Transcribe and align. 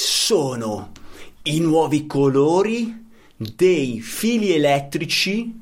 sono 0.00 0.92
i 1.42 1.60
nuovi 1.60 2.06
colori 2.06 3.08
dei 3.36 4.00
fili 4.00 4.52
elettrici 4.54 5.60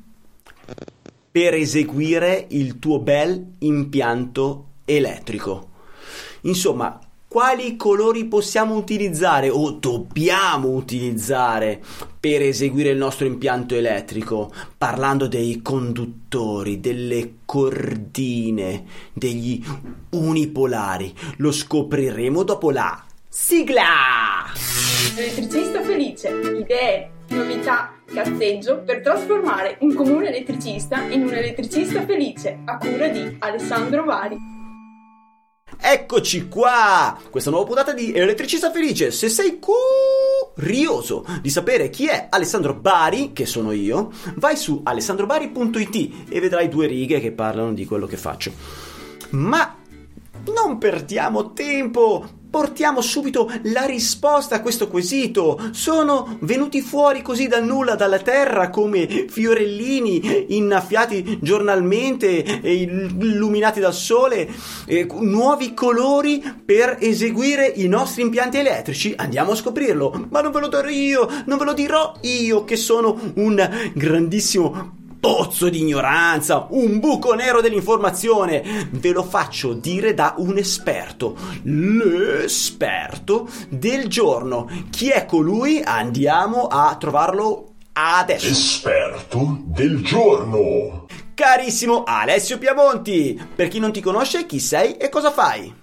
per 1.29 1.53
eseguire 1.55 2.45
il 2.51 2.79
tuo 2.79 2.99
bel 2.99 3.55
impianto 3.59 4.67
elettrico. 4.85 5.67
Insomma, 6.43 6.97
quali 7.27 7.75
colori 7.75 8.25
possiamo 8.25 8.75
utilizzare 8.75 9.49
o 9.49 9.71
dobbiamo 9.71 10.69
utilizzare 10.69 11.83
per 12.17 12.41
eseguire 12.41 12.91
il 12.91 12.97
nostro 12.97 13.25
impianto 13.25 13.75
elettrico, 13.75 14.53
parlando 14.77 15.27
dei 15.27 15.61
conduttori, 15.61 16.79
delle 16.79 17.39
cordine, 17.43 18.85
degli 19.11 19.61
unipolari. 20.11 21.13
Lo 21.37 21.51
scopriremo 21.51 22.43
dopo 22.43 22.71
la 22.71 23.03
sigla! 23.29 24.51
Elettricista 25.15 25.81
felice, 25.83 26.29
idee, 26.29 27.11
novità, 27.27 27.93
cazzeggio 28.05 28.81
per 28.81 29.01
trasformare 29.01 29.77
un 29.81 29.93
comune 29.93 30.29
elettricista 30.29 31.03
in 31.03 31.21
un 31.21 31.33
elettricista 31.33 32.03
felice 32.05 32.59
a 32.65 32.77
cura 32.77 33.07
di 33.07 33.37
Alessandro 33.39 34.03
Vari. 34.03 34.37
Eccoci 35.79 36.47
qua! 36.47 37.17
Questa 37.29 37.51
nuova 37.51 37.65
puntata 37.65 37.93
di 37.93 38.11
Elettricista 38.11 38.71
Felice. 38.71 39.11
Se 39.11 39.29
sei 39.29 39.59
curioso 39.59 41.25
di 41.41 41.49
sapere 41.49 41.89
chi 41.89 42.07
è 42.07 42.27
Alessandro 42.29 42.73
Bari, 42.73 43.31
che 43.31 43.45
sono 43.45 43.71
io, 43.71 44.11
vai 44.35 44.57
su 44.57 44.81
alessandrobari.it 44.83 46.29
e 46.29 46.39
vedrai 46.39 46.67
due 46.67 46.87
righe 46.87 47.19
che 47.19 47.31
parlano 47.31 47.73
di 47.73 47.85
quello 47.85 48.07
che 48.07 48.17
faccio. 48.17 48.51
Ma 49.29 49.77
non 50.45 50.77
perdiamo 50.79 51.53
tempo! 51.53 52.38
Portiamo 52.49 53.01
subito 53.01 53.51
la 53.63 53.85
risposta 53.85 54.55
a 54.55 54.61
questo 54.61 54.87
quesito. 54.87 55.59
Sono 55.71 56.37
venuti 56.41 56.81
fuori 56.81 57.21
così 57.21 57.47
dal 57.47 57.63
nulla 57.63 57.93
dalla 57.93 58.17
terra 58.17 58.71
come 58.71 59.27
fiorellini 59.29 60.47
innaffiati 60.55 61.37
giornalmente 61.41 62.61
e 62.61 62.73
illuminati 62.73 63.79
dal 63.79 63.93
sole, 63.93 64.49
eh, 64.87 65.07
nuovi 65.19 65.75
colori 65.75 66.43
per 66.65 66.97
eseguire 66.99 67.67
i 67.67 67.87
nostri 67.87 68.23
impianti 68.23 68.57
elettrici. 68.57 69.13
Andiamo 69.15 69.51
a 69.51 69.55
scoprirlo. 69.55 70.27
Ma 70.29 70.41
non 70.41 70.51
ve 70.51 70.59
lo 70.59 70.69
dirò 70.69 70.87
io, 70.87 71.29
non 71.45 71.59
ve 71.59 71.65
lo 71.65 71.73
dirò 71.73 72.13
io 72.21 72.63
che 72.63 72.77
sono 72.77 73.15
un 73.35 73.91
grandissimo 73.93 74.98
pozzo 75.19 75.69
di 75.69 75.79
ignoranza, 75.79 76.67
un 76.69 76.99
buco 76.99 77.33
nero 77.33 77.61
dell'informazione. 77.61 78.87
Ve 78.91 79.11
lo 79.11 79.23
faccio 79.23 79.73
dire 79.73 80.13
da 80.13 80.35
un 80.37 80.57
esperto, 80.57 81.35
l'esperto 81.63 83.49
del 83.69 84.07
giorno. 84.07 84.69
Chi 84.89 85.09
è 85.09 85.25
colui? 85.25 85.81
Andiamo 85.83 86.67
a 86.67 86.95
trovarlo 86.97 87.73
adesso. 87.93 88.47
Esperto 88.47 89.59
del 89.65 90.03
giorno. 90.03 91.07
Carissimo 91.33 92.03
Alessio 92.05 92.57
Piamonti, 92.57 93.39
per 93.55 93.69
chi 93.69 93.79
non 93.79 93.93
ti 93.93 94.01
conosce, 94.01 94.45
chi 94.45 94.59
sei 94.59 94.97
e 94.97 95.07
cosa 95.07 95.31
fai? 95.31 95.78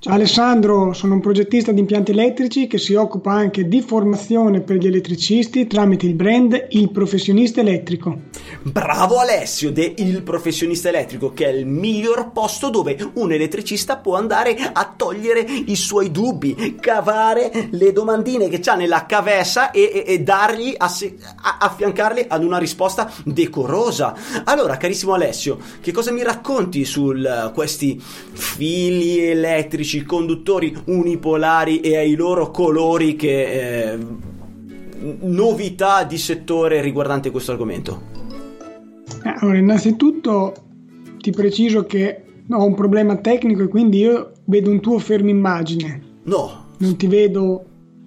Ciao 0.00 0.14
Alessandro, 0.14 0.92
sono 0.92 1.14
un 1.14 1.20
progettista 1.20 1.72
di 1.72 1.80
impianti 1.80 2.12
elettrici 2.12 2.68
che 2.68 2.78
si 2.78 2.94
occupa 2.94 3.32
anche 3.32 3.66
di 3.66 3.82
formazione 3.82 4.60
per 4.60 4.76
gli 4.76 4.86
elettricisti 4.86 5.66
tramite 5.66 6.06
il 6.06 6.14
brand 6.14 6.68
Il 6.70 6.92
Professionista 6.92 7.62
Elettrico. 7.62 8.16
Bravo 8.62 9.16
Alessio, 9.16 9.72
de 9.72 9.94
Il 9.96 10.22
Professionista 10.22 10.88
Elettrico, 10.88 11.32
che 11.32 11.46
è 11.46 11.48
il 11.48 11.66
miglior 11.66 12.30
posto 12.30 12.70
dove 12.70 12.96
un 13.14 13.32
elettricista 13.32 13.96
può 13.96 14.14
andare 14.14 14.56
a 14.72 14.94
togliere 14.96 15.40
i 15.40 15.74
suoi 15.74 16.12
dubbi, 16.12 16.76
cavare 16.78 17.66
le 17.70 17.90
domandine 17.90 18.48
che 18.48 18.60
ha 18.70 18.76
nella 18.76 19.04
cavessa 19.04 19.72
e, 19.72 19.90
e, 19.92 20.04
e 20.06 20.20
dargli, 20.20 20.74
ass- 20.76 21.12
affiancarli 21.58 22.26
ad 22.28 22.44
una 22.44 22.58
risposta 22.58 23.10
decorosa. 23.24 24.14
Allora, 24.44 24.76
carissimo 24.76 25.14
Alessio, 25.14 25.58
che 25.80 25.90
cosa 25.90 26.12
mi 26.12 26.22
racconti 26.22 26.84
su 26.84 27.12
questi 27.52 28.00
fili 28.00 29.18
elettrici? 29.18 29.86
Elettrici, 29.88 30.04
conduttori 30.04 30.76
unipolari 30.86 31.80
e 31.80 31.96
ai 31.96 32.14
loro 32.14 32.50
colori 32.50 33.16
che 33.16 33.92
eh, 33.92 33.98
novità 35.20 36.04
di 36.04 36.18
settore 36.18 36.82
riguardante 36.82 37.30
questo 37.30 37.52
argomento? 37.52 38.16
Eh, 39.24 39.34
allora, 39.40 39.56
innanzitutto 39.56 40.54
ti 41.18 41.30
preciso 41.30 41.84
che 41.86 42.22
ho 42.50 42.64
un 42.64 42.74
problema 42.74 43.16
tecnico 43.16 43.62
e 43.62 43.68
quindi 43.68 43.98
io 44.00 44.32
vedo 44.44 44.70
un 44.70 44.80
tuo 44.80 44.98
fermo 44.98 45.30
immagine. 45.30 46.02
No. 46.24 46.66
Non 46.78 46.96
ti 46.96 47.06
vedo 47.06 47.64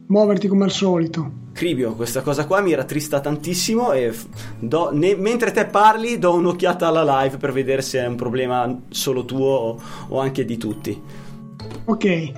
muoverti 0.08 0.48
come 0.48 0.66
al 0.66 0.72
solito. 0.72 1.40
Cribio, 1.54 1.96
questa 1.96 2.22
cosa 2.22 2.46
qua 2.46 2.62
mi 2.62 2.74
rattrista 2.74 3.20
tantissimo 3.20 3.92
e 3.92 4.14
do, 4.58 4.90
ne, 4.94 5.16
mentre 5.16 5.52
te 5.52 5.66
parli 5.66 6.18
do 6.18 6.34
un'occhiata 6.36 6.88
alla 6.88 7.22
live 7.22 7.38
per 7.38 7.52
vedere 7.52 7.82
se 7.82 8.00
è 8.00 8.08
un 8.08 8.16
problema 8.16 8.84
solo 8.90 9.26
tuo 9.26 9.50
o, 9.50 9.82
o 10.08 10.20
anche 10.20 10.46
di 10.46 10.58
tutti. 10.58 11.02
Ok, 11.86 12.32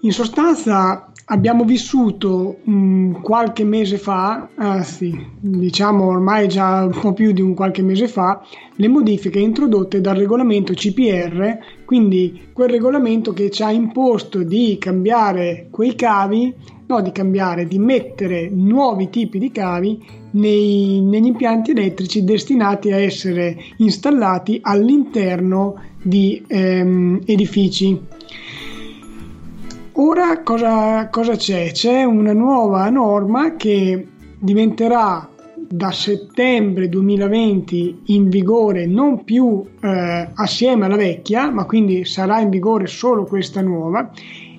in 0.00 0.12
sostanza 0.12 1.12
abbiamo 1.26 1.64
vissuto 1.64 2.60
mh, 2.64 2.72
mm, 2.72 3.12
qualche 3.20 3.62
mese 3.64 3.98
fa, 3.98 4.48
anzi 4.54 5.14
diciamo 5.38 6.06
ormai 6.06 6.48
già 6.48 6.84
un 6.84 6.98
po' 6.98 7.12
più 7.12 7.32
di 7.32 7.42
un 7.42 7.52
qualche 7.52 7.82
mese 7.82 8.08
fa, 8.08 8.42
le 8.76 8.88
modifiche 8.88 9.38
introdotte 9.38 10.00
dal 10.00 10.16
regolamento 10.16 10.72
CPR, 10.72 11.58
quindi 11.84 12.48
quel 12.54 12.70
regolamento 12.70 13.34
che 13.34 13.50
ci 13.50 13.62
ha 13.62 13.70
imposto 13.70 14.42
di 14.42 14.78
cambiare 14.78 15.68
quei 15.70 15.94
cavi, 15.94 16.54
no 16.86 17.02
di 17.02 17.12
cambiare, 17.12 17.66
di 17.66 17.78
mettere 17.78 18.48
nuovi 18.50 19.10
tipi 19.10 19.38
di 19.38 19.52
cavi 19.52 20.02
nei, 20.30 21.02
negli 21.02 21.26
impianti 21.26 21.72
elettrici 21.72 22.24
destinati 22.24 22.92
a 22.92 22.96
essere 22.96 23.56
installati 23.76 24.58
all'interno 24.62 25.74
di 26.08 26.42
ehm, 26.46 27.20
edifici. 27.26 28.00
Ora 29.92 30.42
cosa, 30.42 31.08
cosa 31.10 31.36
c'è? 31.36 31.72
C'è 31.72 32.04
una 32.04 32.32
nuova 32.32 32.88
norma 32.88 33.56
che 33.56 34.06
diventerà 34.38 35.28
da 35.70 35.90
settembre 35.90 36.88
2020 36.88 38.02
in 38.06 38.30
vigore 38.30 38.86
non 38.86 39.24
più 39.24 39.62
eh, 39.80 40.28
assieme 40.34 40.86
alla 40.86 40.96
vecchia, 40.96 41.50
ma 41.50 41.64
quindi 41.66 42.04
sarà 42.04 42.40
in 42.40 42.48
vigore 42.48 42.86
solo 42.86 43.24
questa 43.24 43.60
nuova 43.60 44.10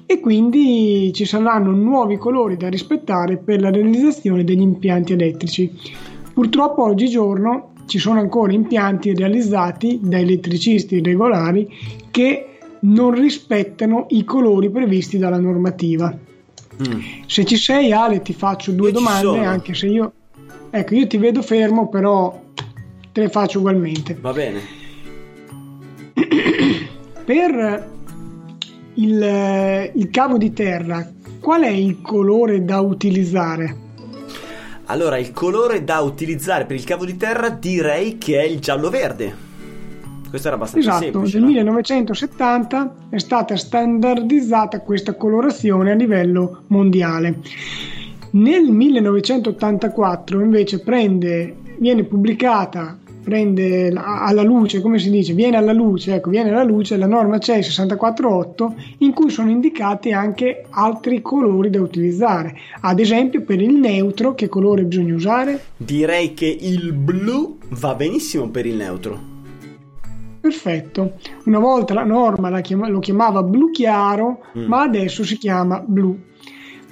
e 0.05 0.19
quindi 0.19 1.11
ci 1.13 1.25
saranno 1.25 1.71
nuovi 1.71 2.17
colori 2.17 2.57
da 2.57 2.67
rispettare 2.67 3.37
per 3.37 3.61
la 3.61 3.71
realizzazione 3.71 4.43
degli 4.43 4.61
impianti 4.61 5.13
elettrici. 5.13 5.71
Purtroppo 6.33 6.83
oggigiorno 6.83 7.71
ci 7.89 7.97
sono 7.97 8.19
ancora 8.19 8.53
impianti 8.53 9.15
realizzati 9.15 9.99
da 10.01 10.19
elettricisti 10.19 11.01
regolari 11.01 11.67
che 12.11 12.59
non 12.81 13.11
rispettano 13.11 14.05
i 14.09 14.23
colori 14.23 14.69
previsti 14.69 15.17
dalla 15.17 15.39
normativa. 15.39 16.15
Mm. 16.15 16.99
Se 17.25 17.43
ci 17.43 17.57
sei, 17.57 17.91
Ale, 17.91 18.21
ti 18.21 18.31
faccio 18.33 18.71
due 18.71 18.89
io 18.89 18.93
domande, 18.93 19.39
anche 19.39 19.73
se 19.73 19.87
io, 19.87 20.13
ecco, 20.69 20.95
io 20.95 21.07
ti 21.07 21.17
vedo 21.17 21.41
fermo, 21.41 21.89
però 21.89 22.39
te 23.11 23.21
le 23.21 23.29
faccio 23.29 23.57
ugualmente. 23.57 24.15
Va 24.21 24.31
bene. 24.31 24.61
per 27.25 27.89
il, 28.93 29.91
il 29.95 30.09
cavo 30.11 30.37
di 30.37 30.53
terra, 30.53 31.11
qual 31.39 31.63
è 31.63 31.69
il 31.69 32.01
colore 32.01 32.63
da 32.63 32.81
utilizzare? 32.81 33.87
Allora, 34.89 35.19
il 35.19 35.31
colore 35.33 35.83
da 35.83 35.99
utilizzare 35.99 36.65
per 36.65 36.75
il 36.75 36.83
cavo 36.83 37.05
di 37.05 37.15
terra 37.15 37.49
direi 37.49 38.17
che 38.17 38.39
è 38.39 38.43
il 38.43 38.59
giallo-verde. 38.59 39.47
Questo 40.27 40.47
era 40.47 40.55
abbastanza 40.57 40.89
esatto, 40.89 41.03
semplice. 41.03 41.37
Nel 41.37 41.41
no? 41.41 41.47
1970 41.53 42.95
è 43.09 43.19
stata 43.19 43.55
standardizzata 43.55 44.81
questa 44.81 45.13
colorazione 45.13 45.91
a 45.91 45.95
livello 45.95 46.63
mondiale. 46.67 47.39
Nel 48.31 48.71
1984 48.71 50.41
invece 50.41 50.79
prende, 50.79 51.55
viene 51.77 52.03
pubblicata 52.03 52.97
prende 53.29 53.93
alla 53.95 54.41
luce, 54.41 54.81
come 54.81 54.97
si 54.97 55.11
dice, 55.11 55.33
viene 55.33 55.55
alla 55.55 55.71
luce, 55.71 56.15
ecco, 56.15 56.31
viene 56.31 56.49
alla 56.49 56.63
luce 56.63 56.97
la 56.97 57.05
norma 57.05 57.37
CEI 57.37 57.61
648 57.61 58.75
in 58.99 59.13
cui 59.13 59.29
sono 59.29 59.51
indicati 59.51 60.11
anche 60.11 60.65
altri 60.71 61.21
colori 61.21 61.69
da 61.69 61.79
utilizzare. 61.79 62.57
Ad 62.81 62.99
esempio 62.99 63.43
per 63.43 63.61
il 63.61 63.75
neutro 63.75 64.33
che 64.33 64.49
colore 64.49 64.83
bisogna 64.83 65.13
usare? 65.13 65.63
Direi 65.77 66.33
che 66.33 66.57
il 66.59 66.91
blu 66.93 67.59
va 67.69 67.93
benissimo 67.93 68.49
per 68.49 68.65
il 68.65 68.75
neutro. 68.75 69.37
Perfetto. 70.41 71.13
Una 71.45 71.59
volta 71.59 71.93
la 71.93 72.03
norma 72.03 72.61
chiama, 72.61 72.87
lo 72.87 72.99
chiamava 72.99 73.43
blu 73.43 73.69
chiaro, 73.69 74.39
mm. 74.57 74.65
ma 74.65 74.81
adesso 74.81 75.23
si 75.23 75.37
chiama 75.37 75.83
blu. 75.85 76.17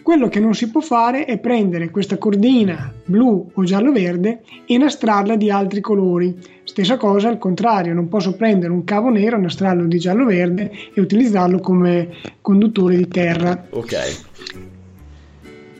Quello 0.07 0.29
che 0.29 0.39
non 0.39 0.55
si 0.55 0.71
può 0.71 0.79
fare 0.79 1.25
è 1.25 1.37
prendere 1.37 1.91
questa 1.91 2.17
cordina 2.17 2.93
blu 3.03 3.51
o 3.53 3.63
giallo-verde 3.65 4.41
e 4.65 4.77
nastrarla 4.77 5.35
di 5.35 5.51
altri 5.51 5.81
colori. 5.81 6.33
Stessa 6.63 6.95
cosa 6.95 7.27
al 7.27 7.37
contrario, 7.37 7.93
non 7.93 8.07
posso 8.07 8.33
prendere 8.37 8.71
un 8.71 8.85
cavo 8.85 9.09
nero, 9.09 9.35
innastrarlo 9.35 9.85
di 9.85 9.99
giallo-verde 9.99 10.71
e 10.93 11.01
utilizzarlo 11.01 11.59
come 11.59 12.07
conduttore 12.39 12.95
di 12.95 13.09
terra. 13.09 13.67
Ok. 13.71 14.23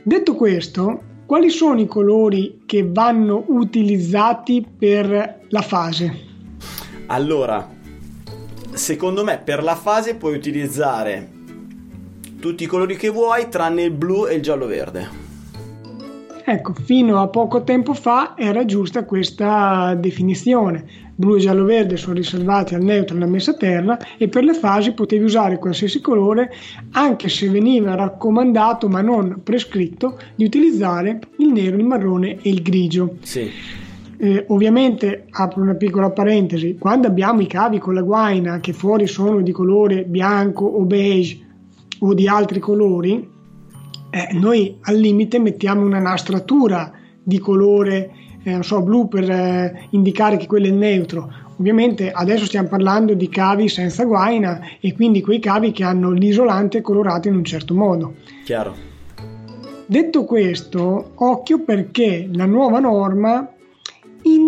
Detto 0.04 0.36
questo, 0.36 1.02
quali 1.26 1.50
sono 1.50 1.80
i 1.80 1.88
colori 1.88 2.64
che 2.66 2.86
vanno 2.86 3.46
utilizzati 3.48 4.62
per 4.78 5.40
la 5.48 5.62
fase? 5.62 6.14
Allora, 7.06 7.66
secondo 8.74 9.24
me 9.24 9.40
per 9.42 9.64
la 9.64 9.76
fase 9.76 10.16
puoi 10.16 10.36
utilizzare 10.36 11.36
tutti 12.40 12.64
i 12.64 12.68
colori 12.68 12.96
che 12.96 13.10
vuoi 13.10 13.50
tranne 13.50 13.84
il 13.84 13.92
blu 13.92 14.28
e 14.28 14.36
il 14.36 14.42
giallo-verde. 14.42 15.26
Ecco, 16.50 16.74
fino 16.74 17.20
a 17.20 17.28
poco 17.28 17.64
tempo 17.64 17.94
fa 17.94 18.34
era 18.38 18.64
giusta 18.64 19.04
questa 19.04 19.96
definizione. 19.96 20.86
Blu 21.14 21.36
e 21.36 21.40
giallo-verde 21.40 21.98
sono 21.98 22.14
riservati 22.14 22.74
al 22.74 22.84
neutro 22.84 23.16
e 23.16 23.18
alla 23.18 23.30
messa 23.30 23.52
a 23.52 23.56
terra 23.56 23.98
e 24.18 24.30
per 24.30 24.46
le 24.46 24.54
fasi 24.54 24.94
potevi 24.94 25.26
usare 25.26 25.58
qualsiasi 25.58 26.00
colore 26.00 26.54
anche 26.92 27.28
se 27.28 27.50
veniva 27.50 27.96
raccomandato 27.96 28.88
ma 28.88 29.02
non 29.02 29.42
prescritto 29.44 30.18
di 30.36 30.46
utilizzare 30.46 31.20
il 31.40 31.48
nero, 31.50 31.76
il 31.76 31.84
marrone 31.84 32.38
e 32.42 32.50
il 32.50 32.62
grigio. 32.62 33.16
Sì. 33.24 33.52
Eh, 34.20 34.46
ovviamente 34.48 35.26
apro 35.30 35.62
una 35.62 35.76
piccola 35.76 36.12
parentesi, 36.12 36.78
quando 36.80 37.08
abbiamo 37.08 37.42
i 37.42 37.48
cavi 37.48 37.78
con 37.78 37.94
la 37.94 38.02
guaina 38.02 38.62
che 38.62 38.72
fuori 38.72 39.06
sono 39.06 39.42
di 39.42 39.52
colore 39.52 40.06
bianco 40.06 40.66
o 40.66 40.86
beige 40.86 41.46
o 42.00 42.14
di 42.14 42.28
altri 42.28 42.60
colori, 42.60 43.30
eh, 44.10 44.34
noi 44.34 44.78
al 44.82 44.96
limite 44.96 45.40
mettiamo 45.40 45.86
una 45.86 46.00
nastratura 46.00 46.92
di 47.24 47.40
colore 47.40 48.12
eh, 48.48 48.52
non 48.52 48.64
so, 48.64 48.82
blu 48.82 49.10
per 49.10 49.30
eh, 49.30 49.88
indicare 49.90 50.38
che 50.38 50.48
quello 50.48 50.68
è 50.68 50.72
neutro. 50.72 51.30
Ovviamente 51.60 52.12
adesso 52.12 52.46
stiamo 52.46 52.70
parlando 52.70 53.14
di 53.14 53.28
cavi 53.28 53.68
senza 53.68 54.06
guaina 54.06 54.62
e 54.80 54.94
quindi 54.94 55.22
quei 55.22 55.40
cavi 55.40 55.72
che 55.74 55.84
hanno 55.84 56.12
l'isolante 56.12 56.82
colorato 56.82 57.28
in 57.28 57.36
un 57.36 57.44
certo 57.44 57.74
modo. 57.74 58.14
Chiaro. 58.46 58.74
Detto 59.86 60.24
questo, 60.24 61.12
occhio 61.16 61.64
perché 61.64 62.30
la 62.32 62.46
nuova 62.46 62.80
norma 62.80 63.50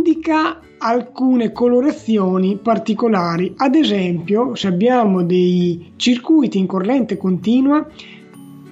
indica 0.10 0.60
alcune 0.80 1.52
colorazioni 1.52 2.58
particolari. 2.58 3.54
Ad 3.58 3.76
esempio, 3.76 4.56
se 4.56 4.68
abbiamo 4.68 5.24
dei 5.24 5.94
circuiti 5.98 6.58
in 6.58 6.66
corrente 6.66 7.18
continua, 7.18 7.86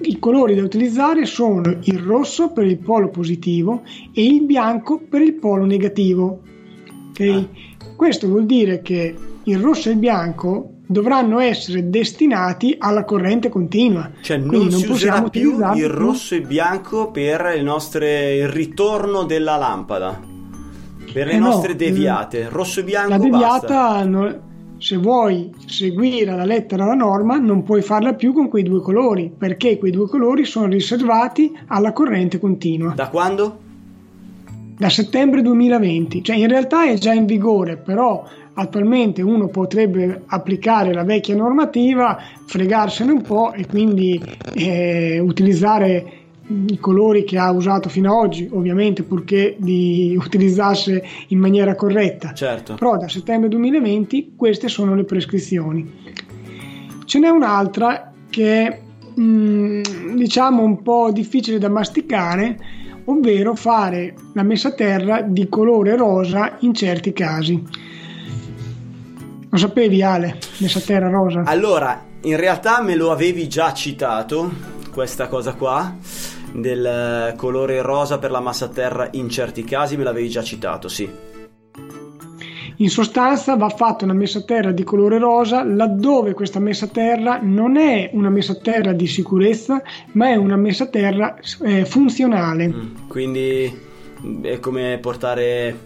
i 0.00 0.18
colori 0.18 0.54
da 0.54 0.62
utilizzare 0.62 1.26
sono 1.26 1.76
il 1.82 1.98
rosso 1.98 2.50
per 2.52 2.64
il 2.64 2.78
polo 2.78 3.08
positivo 3.10 3.82
e 4.12 4.24
il 4.24 4.42
bianco 4.42 5.00
per 5.08 5.22
il 5.22 5.34
polo 5.34 5.64
negativo. 5.64 6.40
Okay? 7.10 7.30
Ah. 7.30 7.86
Questo 7.94 8.26
vuol 8.28 8.46
dire 8.46 8.80
che 8.80 9.14
il 9.44 9.58
rosso 9.58 9.88
e 9.88 9.92
il 9.92 9.98
bianco 9.98 10.72
dovranno 10.86 11.40
essere 11.40 11.90
destinati 11.90 12.76
alla 12.78 13.04
corrente 13.04 13.48
continua. 13.50 14.10
Cioè 14.22 14.38
non, 14.38 14.66
non 14.66 14.70
si 14.70 14.90
userà 14.90 15.22
più 15.24 15.58
il 15.74 15.88
rosso 15.88 16.34
e 16.34 16.38
il 16.38 16.46
bianco 16.46 17.10
per 17.10 17.52
il, 17.56 17.62
nostre, 17.62 18.36
il 18.36 18.48
ritorno 18.48 19.24
della 19.24 19.56
lampada. 19.56 20.36
Per 21.18 21.26
le 21.26 21.32
eh 21.32 21.38
nostre 21.38 21.72
no, 21.72 21.78
deviate, 21.78 22.48
rosso 22.48 22.78
e 22.78 22.84
bianco. 22.84 23.08
La 23.08 23.18
deviata 23.18 24.04
non, 24.04 24.40
se 24.78 24.96
vuoi 24.98 25.50
seguire 25.66 26.30
alla 26.30 26.44
lettera 26.44 26.84
la 26.84 26.94
norma 26.94 27.38
non 27.38 27.64
puoi 27.64 27.82
farla 27.82 28.14
più 28.14 28.32
con 28.32 28.48
quei 28.48 28.62
due 28.62 28.80
colori 28.80 29.28
perché 29.36 29.78
quei 29.78 29.90
due 29.90 30.06
colori 30.06 30.44
sono 30.44 30.66
riservati 30.66 31.52
alla 31.66 31.92
corrente 31.92 32.38
continua. 32.38 32.92
Da 32.94 33.08
quando? 33.08 33.58
Da 34.76 34.88
settembre 34.88 35.42
2020, 35.42 36.22
cioè 36.22 36.36
in 36.36 36.46
realtà 36.46 36.86
è 36.86 36.94
già 36.94 37.12
in 37.12 37.26
vigore, 37.26 37.78
però 37.78 38.24
attualmente 38.52 39.20
uno 39.20 39.48
potrebbe 39.48 40.22
applicare 40.26 40.92
la 40.92 41.02
vecchia 41.02 41.34
normativa, 41.34 42.16
fregarsene 42.46 43.10
un 43.10 43.22
po' 43.22 43.52
e 43.54 43.66
quindi 43.66 44.22
eh, 44.54 45.18
utilizzare 45.18 46.17
i 46.48 46.78
colori 46.78 47.24
che 47.24 47.38
ha 47.38 47.50
usato 47.50 47.88
fino 47.88 48.10
ad 48.10 48.24
oggi, 48.24 48.48
ovviamente 48.52 49.02
purché 49.02 49.56
li 49.60 50.16
utilizzasse 50.20 51.04
in 51.28 51.38
maniera 51.38 51.74
corretta. 51.74 52.32
Certo. 52.32 52.74
Però 52.74 52.96
da 52.96 53.08
settembre 53.08 53.48
2020 53.48 54.32
queste 54.36 54.68
sono 54.68 54.94
le 54.94 55.04
prescrizioni. 55.04 56.16
Ce 57.04 57.18
n'è 57.18 57.28
un'altra 57.28 58.12
che 58.28 58.66
è 58.66 58.80
mh, 59.20 60.14
diciamo 60.14 60.62
un 60.62 60.82
po' 60.82 61.10
difficile 61.12 61.58
da 61.58 61.68
masticare, 61.68 62.58
ovvero 63.04 63.54
fare 63.54 64.14
la 64.34 64.42
messa 64.42 64.68
a 64.68 64.72
terra 64.72 65.22
di 65.22 65.48
colore 65.48 65.96
rosa 65.96 66.56
in 66.60 66.74
certi 66.74 67.12
casi. 67.12 67.62
Lo 69.50 69.56
sapevi 69.56 70.02
Ale, 70.02 70.38
messa 70.58 70.78
a 70.78 70.82
terra 70.82 71.08
rosa? 71.08 71.42
Allora, 71.44 72.04
in 72.22 72.36
realtà 72.36 72.82
me 72.82 72.94
lo 72.94 73.10
avevi 73.10 73.48
già 73.48 73.72
citato, 73.72 74.52
questa 74.92 75.28
cosa 75.28 75.54
qua 75.54 75.96
del 76.52 77.34
colore 77.36 77.82
rosa 77.82 78.18
per 78.18 78.30
la 78.30 78.40
massa 78.40 78.68
terra 78.68 79.08
in 79.12 79.28
certi 79.28 79.64
casi, 79.64 79.96
me 79.96 80.04
l'avevi 80.04 80.28
già 80.28 80.42
citato, 80.42 80.88
sì. 80.88 81.08
In 82.80 82.90
sostanza 82.90 83.56
va 83.56 83.68
fatta 83.70 84.04
una 84.04 84.14
messa 84.14 84.38
a 84.38 84.42
terra 84.42 84.70
di 84.70 84.84
colore 84.84 85.18
rosa 85.18 85.64
laddove 85.64 86.32
questa 86.32 86.60
messa 86.60 86.84
a 86.84 86.88
terra 86.88 87.40
non 87.42 87.76
è 87.76 88.10
una 88.12 88.30
messa 88.30 88.52
a 88.52 88.56
terra 88.56 88.92
di 88.92 89.08
sicurezza, 89.08 89.82
ma 90.12 90.28
è 90.28 90.36
una 90.36 90.56
messa 90.56 90.84
a 90.84 90.86
terra 90.86 91.36
eh, 91.62 91.84
funzionale. 91.84 92.68
Mm, 92.68 93.08
quindi 93.08 93.86
è 94.42 94.60
come 94.60 94.98
portare 95.02 95.76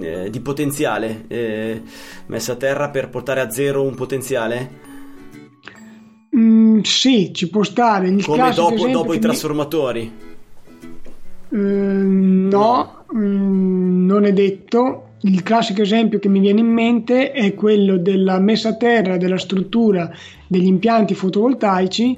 eh, 0.00 0.28
di 0.28 0.40
potenziale, 0.40 1.24
eh, 1.28 1.82
messa 2.26 2.52
a 2.52 2.56
terra 2.56 2.90
per 2.90 3.10
portare 3.10 3.40
a 3.40 3.50
zero 3.50 3.84
un 3.84 3.94
potenziale? 3.94 4.86
Mm, 6.38 6.80
sì, 6.82 7.32
ci 7.34 7.50
può 7.50 7.64
stare. 7.64 8.08
Il 8.08 8.24
Come 8.24 8.52
dopo, 8.54 8.86
dopo 8.86 9.12
i 9.12 9.18
trasformatori? 9.18 10.12
Mi... 11.48 11.58
Uh, 11.58 12.48
no, 12.48 12.48
no. 12.48 13.04
Mm, 13.14 14.06
non 14.06 14.24
è 14.24 14.32
detto. 14.32 15.04
Il 15.22 15.42
classico 15.42 15.82
esempio 15.82 16.20
che 16.20 16.28
mi 16.28 16.38
viene 16.38 16.60
in 16.60 16.72
mente 16.72 17.32
è 17.32 17.52
quello 17.54 17.96
della 17.96 18.38
messa 18.38 18.68
a 18.68 18.76
terra 18.76 19.16
della 19.16 19.36
struttura 19.36 20.08
degli 20.46 20.66
impianti 20.66 21.14
fotovoltaici 21.14 22.16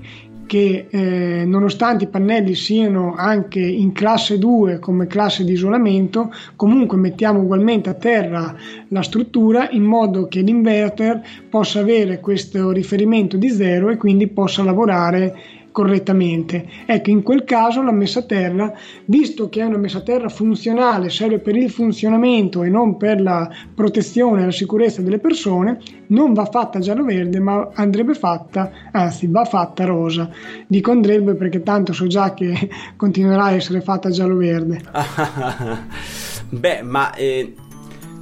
che 0.50 0.88
eh, 0.91 1.44
nonostante 1.47 2.02
i 2.02 2.08
pannelli 2.08 2.56
siano 2.56 3.14
anche 3.14 3.61
in 3.61 3.93
classe 3.93 4.37
2 4.37 4.81
come 4.81 5.06
classe 5.06 5.44
di 5.44 5.52
isolamento, 5.52 6.35
comunque 6.56 6.99
mettiamo 6.99 7.38
ugualmente 7.38 7.88
a 7.88 7.94
terra 7.94 8.56
la 8.88 9.02
struttura 9.02 9.70
in 9.70 9.85
modo 9.85 10.26
che 10.26 10.41
l'inverter 10.41 11.23
possa 11.49 11.79
avere 11.79 12.19
questo 12.19 12.73
riferimento 12.73 13.37
di 13.37 13.49
zero 13.49 13.91
e 13.91 13.97
quindi 13.97 14.26
possa 14.26 14.64
lavorare 14.64 15.60
correttamente. 15.72 16.69
Ecco, 16.87 17.11
in 17.11 17.22
quel 17.22 17.44
caso 17.44 17.82
la 17.82 17.93
messa 17.93 18.21
a 18.21 18.25
terra, 18.25 18.73
visto 19.06 19.49
che 19.49 19.61
è 19.61 19.64
una 19.64 19.78
messa 19.78 19.99
a 19.99 20.02
terra 20.02 20.28
funzionale, 20.28 21.11
serve 21.11 21.38
per 21.38 21.56
il 21.56 21.71
funzionamento 21.71 22.62
e 22.62 22.68
non 22.68 22.97
per 22.97 23.21
la 23.21 23.49
protezione 23.75 24.42
e 24.42 24.45
la 24.47 24.52
sicurezza 24.52 25.02
delle 25.02 25.18
persone, 25.18 25.78
non 26.09 26.33
va 26.33 26.45
fatta 26.45 26.80
giallo-verde, 26.80 27.38
ma 27.40 27.71
andrebbe 27.75 28.14
fatta, 28.14 28.71
anzi, 28.90 29.26
va 29.26 29.45
fatta 29.45 29.85
rosa. 29.85 30.30
Dico 30.66 30.90
andrebbe 30.90 31.35
perché 31.35 31.62
tanto 31.62 31.92
so 31.92 32.06
già 32.06 32.35
che 32.35 32.68
continuerà 32.97 33.45
a 33.45 33.52
essere 33.52 33.80
fatta 33.80 34.11
giallo-verde. 34.11 34.80
Beh, 36.50 36.83
ma 36.83 37.14
eh, 37.14 37.54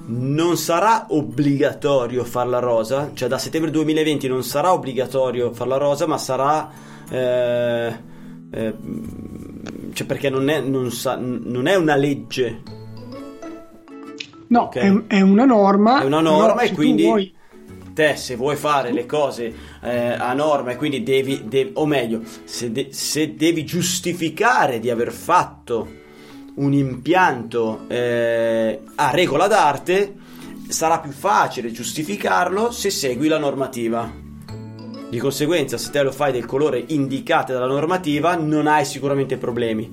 non 0.08 0.56
sarà 0.56 1.06
obbligatorio 1.08 2.24
farla 2.24 2.58
rosa, 2.58 3.10
cioè 3.14 3.28
da 3.28 3.38
settembre 3.38 3.70
2020 3.70 4.28
non 4.28 4.42
sarà 4.42 4.72
obbligatorio 4.72 5.52
farla 5.52 5.76
rosa, 5.76 6.06
ma 6.06 6.18
sarà 6.18 6.70
eh, 7.10 7.96
eh, 8.50 8.74
cioè 9.92 10.06
perché 10.06 10.30
non 10.30 10.48
è, 10.48 10.60
non, 10.60 10.90
sa, 10.90 11.16
non 11.16 11.66
è 11.66 11.74
una 11.74 11.96
legge. 11.96 12.62
No, 14.48 14.62
okay? 14.62 15.04
è, 15.06 15.16
è, 15.16 15.20
una 15.20 15.44
norma. 15.44 16.00
È 16.00 16.04
una 16.04 16.20
norma 16.20 16.62
e 16.62 16.72
quindi 16.72 17.02
vuoi... 17.02 17.34
te 17.92 18.16
se 18.16 18.36
vuoi 18.36 18.56
fare 18.56 18.92
le 18.92 19.04
cose 19.04 19.52
eh, 19.82 20.12
a 20.12 20.32
norma 20.32 20.70
e 20.70 20.76
quindi 20.76 21.02
devi, 21.02 21.42
devi 21.46 21.72
o 21.74 21.84
meglio, 21.84 22.22
se, 22.44 22.72
de, 22.72 22.88
se, 22.90 23.34
devi 23.34 23.64
giustificare 23.64 24.78
di 24.80 24.88
aver 24.88 25.12
fatto 25.12 25.96
un 26.54 26.72
impianto 26.72 27.84
eh, 27.88 28.80
a 28.94 29.10
regola 29.10 29.46
d'arte, 29.46 30.14
sarà 30.68 30.98
più 30.98 31.12
facile 31.12 31.70
giustificarlo 31.70 32.70
se 32.70 32.90
segui 32.90 33.28
la 33.28 33.38
normativa. 33.38 34.26
Di 35.10 35.18
conseguenza, 35.18 35.78
se 35.78 35.90
te 35.90 36.02
lo 36.02 36.12
fai 36.12 36.32
del 36.32 36.44
colore 36.44 36.84
indicato 36.88 37.54
dalla 37.54 37.66
normativa, 37.66 38.36
non 38.36 38.66
hai 38.66 38.84
sicuramente 38.84 39.38
problemi. 39.38 39.90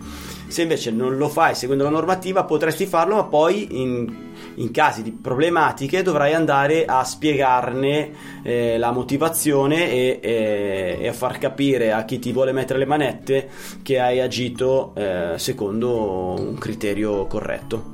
Se 0.47 0.61
invece 0.61 0.91
non 0.91 1.15
lo 1.15 1.29
fai 1.29 1.55
seguendo 1.55 1.85
la 1.85 1.89
normativa, 1.89 2.43
potresti 2.43 2.85
farlo, 2.85 3.15
ma 3.15 3.23
poi 3.23 3.79
in, 3.79 4.13
in 4.55 4.71
casi 4.71 5.03
di 5.03 5.13
problematiche 5.13 6.01
dovrai 6.01 6.33
andare 6.33 6.83
a 6.83 7.01
spiegarne 7.05 8.11
eh, 8.43 8.77
la 8.77 8.91
motivazione 8.91 9.89
e, 9.89 10.19
e, 10.21 10.97
e, 10.99 11.07
a 11.07 11.13
far 11.13 11.37
capire 11.37 11.93
a 11.93 12.03
chi 12.03 12.19
ti 12.19 12.33
vuole 12.33 12.51
mettere 12.51 12.79
le 12.79 12.85
manette 12.85 13.49
che 13.83 14.01
hai 14.01 14.19
agito 14.19 14.91
eh, 14.95 15.35
secondo 15.37 16.35
un 16.37 16.57
criterio 16.57 17.25
corretto. 17.27 17.93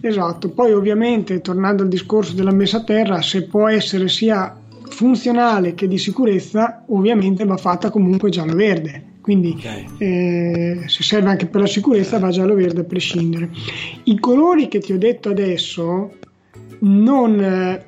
Esatto, 0.00 0.48
poi 0.48 0.72
ovviamente 0.72 1.42
tornando 1.42 1.82
al 1.82 1.90
discorso 1.90 2.32
della 2.32 2.50
messa 2.50 2.78
a 2.78 2.82
terra, 2.82 3.20
se 3.20 3.44
può 3.44 3.68
essere 3.68 4.08
sia 4.08 4.56
funzionale 5.02 5.74
che 5.74 5.88
di 5.88 5.98
sicurezza, 5.98 6.84
ovviamente 6.90 7.44
va 7.44 7.56
fatta 7.56 7.90
comunque 7.90 8.30
giallo-verde. 8.30 9.10
Quindi 9.20 9.56
okay. 9.58 9.86
eh, 9.98 10.82
se 10.86 11.02
serve 11.02 11.30
anche 11.30 11.46
per 11.46 11.60
la 11.60 11.66
sicurezza 11.66 12.20
va 12.20 12.30
giallo-verde 12.30 12.82
a 12.82 12.84
prescindere. 12.84 13.50
I 14.04 14.20
colori 14.20 14.68
che 14.68 14.78
ti 14.78 14.92
ho 14.92 14.98
detto 14.98 15.30
adesso 15.30 16.12
non 16.80 17.40
eh, 17.40 17.84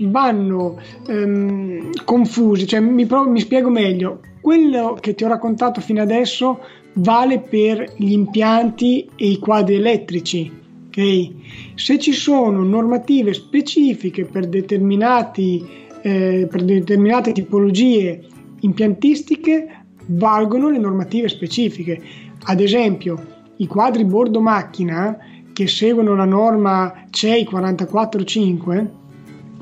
vanno 0.00 0.80
ehm, 1.06 1.90
confusi, 2.04 2.66
cioè 2.66 2.80
mi, 2.80 3.06
provo, 3.06 3.30
mi 3.30 3.40
spiego 3.40 3.70
meglio. 3.70 4.20
Quello 4.40 4.96
che 5.00 5.14
ti 5.14 5.22
ho 5.22 5.28
raccontato 5.28 5.80
fino 5.80 6.02
adesso 6.02 6.58
vale 6.94 7.38
per 7.38 7.94
gli 7.96 8.10
impianti 8.10 9.08
e 9.14 9.28
i 9.28 9.38
quadri 9.38 9.76
elettrici 9.76 10.64
Okay? 10.96 11.74
Se 11.74 11.98
ci 11.98 12.12
sono 12.12 12.62
normative 12.62 13.34
specifiche 13.34 14.24
per, 14.24 14.48
determinati, 14.48 15.84
eh, 16.06 16.46
per 16.48 16.62
determinate 16.62 17.32
tipologie 17.32 18.24
impiantistiche, 18.60 19.66
valgono 20.06 20.68
le 20.70 20.78
normative 20.78 21.28
specifiche. 21.28 22.00
Ad 22.44 22.60
esempio, 22.60 23.20
i 23.56 23.66
quadri 23.66 24.04
bordo 24.04 24.40
macchina 24.40 25.18
che 25.52 25.66
seguono 25.66 26.14
la 26.14 26.24
norma 26.24 27.06
CEI 27.10 27.44
445 27.44 28.90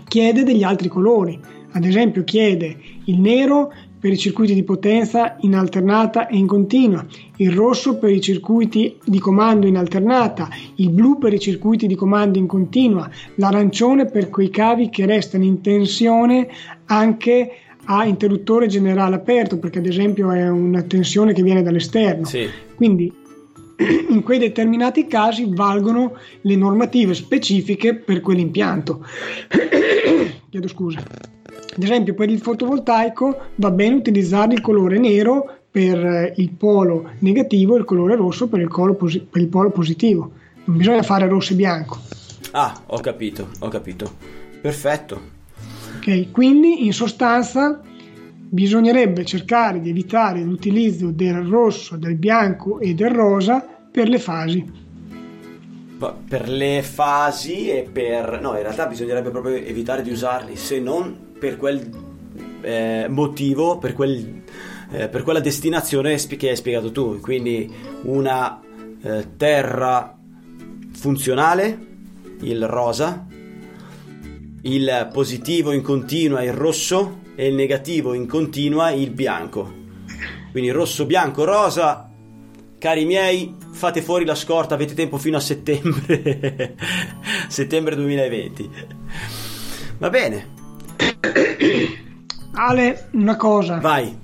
chiede 0.07 0.45
degli 0.45 0.63
altri 0.63 0.89
colori. 0.89 1.41
Ad 1.73 1.85
esempio, 1.87 2.25
chiede 2.25 2.77
il 3.07 3.19
nero 3.21 3.73
per 4.05 4.13
i 4.13 4.19
circuiti 4.19 4.53
di 4.53 4.65
potenza 4.65 5.39
in 5.41 5.55
alternata 5.55 6.27
e 6.27 6.37
in 6.37 6.47
continua, 6.47 7.07
il 7.37 7.51
rosso 7.53 7.97
per 7.97 8.11
i 8.11 8.21
circuiti 8.21 8.99
di 9.03 9.19
comando 9.19 9.67
in 9.67 9.79
alternata, 9.79 10.51
il 10.75 10.91
blu 10.91 11.17
per 11.17 11.33
i 11.33 11.39
circuiti 11.39 11.87
di 11.87 11.95
comando 11.95 12.37
in 12.37 12.47
continua, 12.47 13.09
l'arancione 13.37 14.05
per 14.05 14.29
quei 14.29 14.51
cavi 14.51 14.91
che 14.91 15.07
restano 15.07 15.45
in 15.45 15.63
tensione 15.63 16.49
anche 16.85 17.51
a 17.85 18.05
interruttore 18.05 18.67
generale 18.67 19.15
aperto, 19.15 19.59
perché 19.59 19.79
ad 19.79 19.87
esempio 19.87 20.31
è 20.33 20.51
una 20.51 20.83
tensione 20.83 21.33
che 21.33 21.43
viene 21.43 21.63
dall'esterno. 21.63 22.27
Sì. 22.27 22.47
Quindi 22.75 23.11
in 24.11 24.23
quei 24.23 24.39
determinati 24.39 25.07
casi 25.07 25.49
valgono 25.49 26.13
le 26.43 26.57
normative 26.57 27.15
specifiche 27.15 27.95
per 27.95 28.21
quell'impianto. 28.21 29.03
Chiedo 30.51 30.69
scusa. 30.69 31.03
Ad 31.77 31.83
esempio 31.83 32.15
per 32.15 32.31
il 32.31 32.41
fotovoltaico 32.41 33.39
va 33.57 33.71
bene 33.71 33.97
utilizzare 33.97 34.55
il 34.55 34.61
colore 34.61 34.99
nero 34.99 35.59
per 35.71 35.99
eh, 35.99 36.35
il 36.37 36.51
polo 36.51 37.11
negativo 37.19 37.75
e 37.75 37.79
il 37.79 37.85
colore 37.85 38.15
rosso 38.15 38.49
per 38.49 38.61
il, 38.61 38.69
posi- 38.97 39.27
per 39.29 39.43
il 39.43 39.49
polo 39.49 39.71
positivo. 39.71 40.31
Non 40.67 40.77
bisogna 40.77 41.03
fare 41.03 41.27
rosso 41.27 41.53
e 41.53 41.57
bianco. 41.57 41.99
Ah, 42.53 42.81
ho 42.87 43.01
capito, 43.01 43.49
ho 43.59 43.69
capito. 43.69 44.13
Perfetto. 44.61 45.33
Ok, 45.97 46.31
quindi 46.31 46.87
in 46.87 46.93
sostanza 46.93 47.81
bisognerebbe 48.49 49.25
cercare 49.25 49.81
di 49.81 49.91
evitare 49.91 50.41
l'utilizzo 50.41 51.11
del 51.11 51.43
rosso, 51.43 51.97
del 51.97 52.15
bianco 52.15 52.79
e 52.79 52.95
del 52.95 53.11
rosa 53.11 53.67
per 53.91 54.09
le 54.09 54.19
fasi. 54.19 54.83
Per 56.29 56.49
le 56.49 56.83
fasi 56.83 57.69
e 57.69 57.89
per... 57.91 58.39
No, 58.41 58.55
in 58.55 58.63
realtà 58.63 58.87
bisognerebbe 58.87 59.31
proprio 59.31 59.57
evitare 59.57 60.03
di 60.03 60.11
usarli, 60.11 60.55
se 60.55 60.79
non 60.79 61.24
per 61.45 61.59
quel 61.59 61.91
eh, 62.63 63.05
motivo, 63.11 63.77
per, 63.77 63.93
quel, 63.93 64.43
eh, 64.93 65.09
per, 65.11 65.23
quella 65.23 65.41
destinazione 65.41 66.17
che 66.17 66.49
hai 66.49 66.57
spiegato 66.57 66.91
tu. 66.91 67.21
Quindi 67.21 67.71
una 68.05 68.63
eh, 69.03 69.37
terra 69.37 70.17
funzionale, 70.93 71.79
il 72.41 72.67
rosa, 72.67 73.27
il 74.63 75.11
positivo 75.13 75.73
in 75.73 75.83
continua, 75.83 76.43
il 76.43 76.55
rosso 76.55 77.21
e 77.37 77.49
il 77.49 77.55
negativo 77.55 78.15
in 78.15 78.27
continua, 78.27 78.91
il 78.91 79.11
bianco. 79.11 79.71
Quindi 80.51 80.71
rosso, 80.71 81.05
bianco, 81.05 81.45
rosa. 81.45 82.11
Cari 82.79 83.05
miei, 83.05 83.55
fate 83.71 84.01
fuori 84.01 84.25
la 84.25 84.35
scorta, 84.35 84.75
avete 84.75 84.95
tempo 84.95 85.19
fino 85.19 85.37
a 85.37 85.41
settembre, 85.41 86.75
settembre 87.49 87.97
2020. 87.97 88.71
Va 89.99 90.11
bene, 90.11 90.55
Ale, 92.55 93.09
una 93.13 93.37
cosa. 93.37 93.79
Vai. 93.79 94.17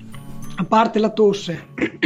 A 0.56 0.64
parte 0.64 0.98
la 0.98 1.10
tosse, 1.10 1.68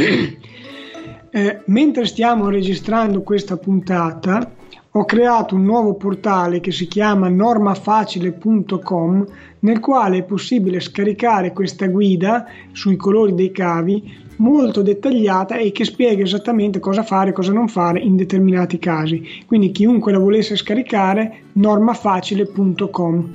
eh, 1.29 1.61
mentre 1.65 2.05
stiamo 2.05 2.49
registrando 2.49 3.21
questa 3.21 3.57
puntata, 3.57 4.51
ho 4.91 5.03
creato 5.03 5.55
un 5.55 5.63
nuovo 5.65 5.95
portale 5.95 6.61
che 6.61 6.71
si 6.71 6.87
chiama 6.87 7.27
normafacile.com 7.27 9.25
nel 9.59 9.81
quale 9.81 10.19
è 10.19 10.23
possibile 10.23 10.79
scaricare 10.79 11.51
questa 11.51 11.87
guida 11.87 12.45
sui 12.71 12.95
colori 12.95 13.33
dei 13.33 13.51
cavi 13.51 14.23
molto 14.37 14.81
dettagliata 14.81 15.57
e 15.57 15.73
che 15.73 15.83
spiega 15.83 16.23
esattamente 16.23 16.79
cosa 16.79 17.03
fare 17.03 17.31
e 17.31 17.33
cosa 17.33 17.51
non 17.51 17.67
fare 17.67 17.99
in 17.99 18.15
determinati 18.15 18.79
casi. 18.79 19.43
Quindi 19.45 19.71
chiunque 19.71 20.13
la 20.13 20.19
volesse 20.19 20.55
scaricare, 20.55 21.41
normafacile.com. 21.53 23.33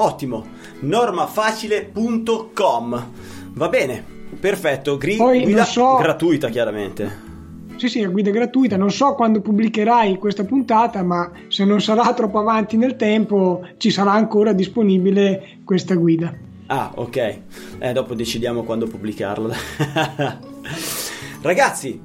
Ottimo, 0.00 0.46
normafacile.com. 0.80 3.06
Va 3.52 3.68
bene, 3.68 4.02
perfetto. 4.40 4.96
Gri- 4.96 5.16
Poi, 5.16 5.42
guida 5.42 5.64
so... 5.64 5.96
gratuita, 5.96 6.48
chiaramente. 6.48 7.28
Sì, 7.76 7.88
sì, 7.88 8.00
la 8.00 8.08
guida 8.08 8.30
gratuita. 8.30 8.78
Non 8.78 8.90
so 8.90 9.12
quando 9.14 9.42
pubblicherai 9.42 10.16
questa 10.16 10.44
puntata, 10.44 11.02
ma 11.02 11.30
se 11.48 11.66
non 11.66 11.82
sarà 11.82 12.14
troppo 12.14 12.38
avanti 12.38 12.78
nel 12.78 12.96
tempo, 12.96 13.60
ci 13.76 13.90
sarà 13.90 14.12
ancora 14.12 14.54
disponibile 14.54 15.58
questa 15.64 15.94
guida. 15.94 16.34
Ah, 16.68 16.92
ok. 16.94 17.38
Eh, 17.78 17.92
dopo 17.92 18.14
decidiamo 18.14 18.62
quando 18.62 18.86
pubblicarla. 18.86 19.54
Ragazzi, 21.42 22.00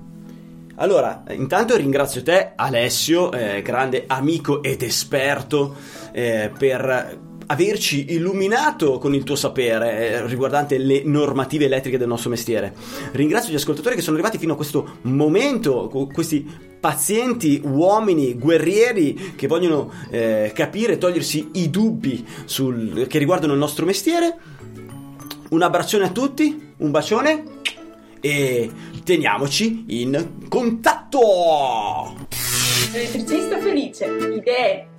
allora, 0.76 1.24
intanto 1.30 1.78
ringrazio 1.78 2.22
te, 2.24 2.52
Alessio, 2.56 3.32
eh, 3.32 3.62
grande 3.62 4.04
amico 4.08 4.62
ed 4.62 4.82
esperto, 4.82 5.76
eh, 6.12 6.52
per 6.58 7.20
averci 7.48 8.14
illuminato 8.14 8.98
con 8.98 9.14
il 9.14 9.24
tuo 9.24 9.36
sapere 9.36 10.10
eh, 10.10 10.28
riguardante 10.28 10.78
le 10.78 11.04
normative 11.04 11.66
elettriche 11.66 11.98
del 11.98 12.08
nostro 12.08 12.30
mestiere. 12.30 12.74
Ringrazio 13.12 13.52
gli 13.52 13.56
ascoltatori 13.56 13.96
che 13.96 14.02
sono 14.02 14.16
arrivati 14.16 14.38
fino 14.38 14.54
a 14.54 14.56
questo 14.56 14.98
momento, 15.02 15.90
questi 16.12 16.74
pazienti 16.80 17.62
uomini 17.64 18.36
guerrieri 18.36 19.34
che 19.36 19.48
vogliono 19.48 19.92
eh, 20.12 20.52
capire, 20.54 20.98
togliersi 20.98 21.50
i 21.54 21.70
dubbi 21.70 22.26
sul, 22.46 23.08
che 23.08 23.18
riguardano 23.18 23.54
il 23.54 23.60
nostro 23.60 23.86
mestiere. 23.86 24.38
Un 25.50 25.62
abbraccione 25.62 26.06
a 26.06 26.10
tutti, 26.10 26.74
un 26.78 26.92
bacione 26.92 27.44
e 28.20 28.72
teniamoci 29.04 29.86
in 29.88 30.48
contatto! 30.48 32.18
Elettricista 32.94 33.60
felice, 33.60 34.06
idee, 34.06 34.88